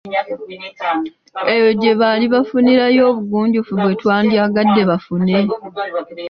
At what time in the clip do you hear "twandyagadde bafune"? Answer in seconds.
4.01-5.35